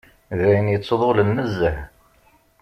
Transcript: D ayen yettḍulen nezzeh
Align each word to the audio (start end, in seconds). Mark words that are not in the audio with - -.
D 0.37 0.39
ayen 0.45 0.71
yettḍulen 0.73 1.33
nezzeh 1.37 1.77